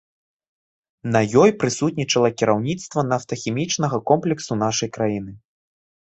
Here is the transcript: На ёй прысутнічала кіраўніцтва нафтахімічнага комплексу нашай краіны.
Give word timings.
На 1.15 1.19
ёй 1.41 1.51
прысутнічала 1.63 2.29
кіраўніцтва 2.41 3.03
нафтахімічнага 3.11 3.99
комплексу 4.13 4.57
нашай 4.63 4.89
краіны. 4.97 5.31